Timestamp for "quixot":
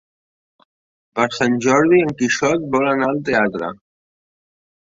2.23-2.67